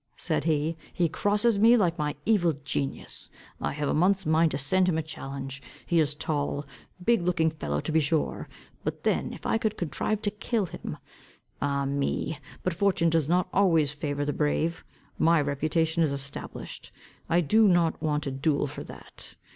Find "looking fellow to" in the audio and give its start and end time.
7.21-7.91